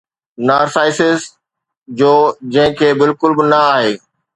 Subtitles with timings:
[0.47, 1.21] Narcissus
[2.01, 2.11] جو،
[2.51, 3.93] جنهن کي بلڪل به نه آهي.